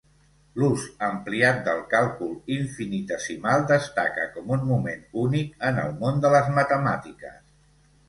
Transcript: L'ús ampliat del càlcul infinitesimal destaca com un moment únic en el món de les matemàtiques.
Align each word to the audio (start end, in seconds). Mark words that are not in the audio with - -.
L'ús 0.61 0.85
ampliat 1.07 1.59
del 1.67 1.83
càlcul 1.91 2.31
infinitesimal 2.57 3.69
destaca 3.75 4.27
com 4.35 4.53
un 4.59 4.67
moment 4.73 5.07
únic 5.29 5.57
en 5.71 5.83
el 5.87 5.97
món 6.05 6.23
de 6.29 6.37
les 6.41 6.55
matemàtiques. 6.61 7.43